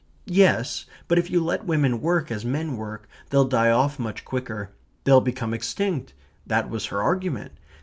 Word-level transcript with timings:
Yes; 0.25 0.87
but 1.07 1.19
if 1.19 1.29
you 1.29 1.43
let 1.45 1.65
women 1.67 2.01
work 2.01 2.31
as 2.31 2.43
men 2.43 2.75
work, 2.75 3.07
they'll 3.29 3.45
die 3.45 3.69
off 3.69 3.99
much 3.99 4.25
quicker. 4.25 4.71
They'll 5.03 5.21
become 5.21 5.53
extinct. 5.53 6.15
That 6.47 6.71
was 6.71 6.87
her 6.87 7.03
argument. 7.03 7.51